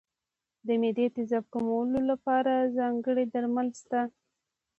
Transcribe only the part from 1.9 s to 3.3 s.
لپاره ځانګړي